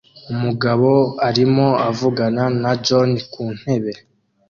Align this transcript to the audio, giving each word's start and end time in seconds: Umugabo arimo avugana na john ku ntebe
Umugabo 0.33 0.89
arimo 1.29 1.67
avugana 1.89 2.43
na 2.61 2.71
john 2.85 3.09
ku 3.31 3.43
ntebe 3.57 3.93